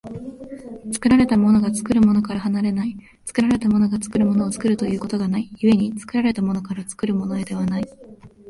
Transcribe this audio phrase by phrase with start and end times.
[0.93, 7.85] 作られたものが作るものから離れない、作られたものが作るものを作るということがない、故に作られたものから作るものへではない。